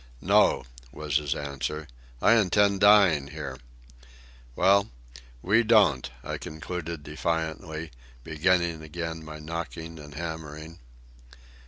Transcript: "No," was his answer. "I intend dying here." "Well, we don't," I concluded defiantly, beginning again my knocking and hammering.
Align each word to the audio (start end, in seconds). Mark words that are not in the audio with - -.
"No," 0.21 0.63
was 0.91 1.17
his 1.17 1.35
answer. 1.35 1.87
"I 2.23 2.33
intend 2.33 2.79
dying 2.79 3.27
here." 3.27 3.59
"Well, 4.55 4.89
we 5.43 5.61
don't," 5.61 6.09
I 6.23 6.39
concluded 6.39 7.03
defiantly, 7.03 7.91
beginning 8.23 8.81
again 8.81 9.23
my 9.23 9.37
knocking 9.37 9.99
and 9.99 10.15
hammering. 10.15 10.79